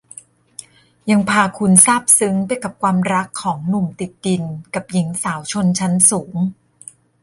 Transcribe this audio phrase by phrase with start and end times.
[1.11, 4.43] ยังพาคุณซาบซึ้งไปกับความรักของหนุ่มติดดิน
[4.73, 6.35] กับหญิงสาวชนชั้นสูง